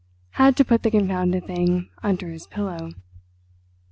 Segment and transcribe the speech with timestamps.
[0.31, 2.93] Had to put the confounded thing under his pillow.